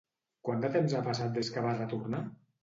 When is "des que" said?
1.37-1.65